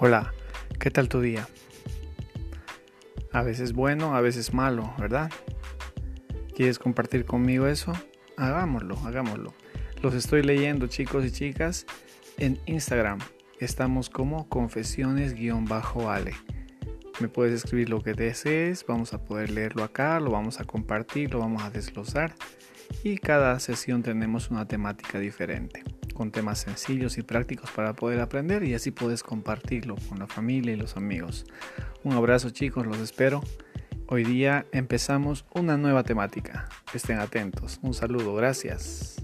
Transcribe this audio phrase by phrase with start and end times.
[0.00, 0.34] Hola,
[0.80, 1.46] ¿qué tal tu día?
[3.30, 5.30] A veces bueno, a veces malo, ¿verdad?
[6.56, 7.92] ¿Quieres compartir conmigo eso?
[8.36, 9.54] Hagámoslo, hagámoslo.
[10.02, 11.86] Los estoy leyendo chicos y chicas
[12.38, 13.20] en Instagram.
[13.60, 16.34] Estamos como confesiones-ale.
[17.20, 21.32] Me puedes escribir lo que desees, vamos a poder leerlo acá, lo vamos a compartir,
[21.32, 22.34] lo vamos a desglosar
[23.04, 25.84] y cada sesión tenemos una temática diferente
[26.14, 30.72] con temas sencillos y prácticos para poder aprender y así puedes compartirlo con la familia
[30.72, 31.44] y los amigos.
[32.02, 33.42] Un abrazo chicos, los espero.
[34.06, 36.68] Hoy día empezamos una nueva temática.
[36.92, 37.78] Estén atentos.
[37.82, 39.23] Un saludo, gracias.